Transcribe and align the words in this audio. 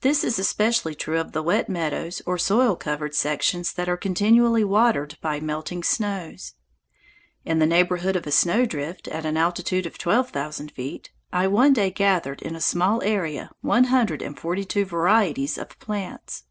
This 0.00 0.24
is 0.24 0.38
especially 0.38 0.94
true 0.94 1.20
of 1.20 1.32
the 1.32 1.42
wet 1.42 1.68
meadows 1.68 2.22
or 2.24 2.38
soil 2.38 2.76
covered 2.76 3.14
sections 3.14 3.74
that 3.74 3.90
are 3.90 3.96
continually 3.98 4.64
watered 4.64 5.18
by 5.20 5.38
melting 5.38 5.82
snows. 5.82 6.54
In 7.44 7.58
the 7.58 7.66
neighborhood 7.66 8.16
of 8.16 8.26
a 8.26 8.30
snowdrift, 8.32 9.06
at 9.08 9.26
an 9.26 9.36
altitude 9.36 9.84
of 9.84 9.98
twelve 9.98 10.30
thousand 10.30 10.70
feet, 10.72 11.10
I 11.30 11.46
one 11.46 11.74
day 11.74 11.90
gathered 11.90 12.40
in 12.40 12.56
a 12.56 12.60
small 12.62 13.02
area 13.02 13.50
one 13.60 13.84
hundred 13.92 14.22
and 14.22 14.40
forty 14.40 14.64
two 14.64 14.86
varieties 14.86 15.58
of 15.58 15.78
plants. 15.78 16.44